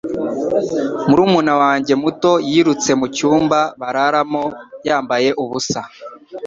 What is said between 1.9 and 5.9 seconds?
muto yirutse mu cyumba bararamo yambaye ubusa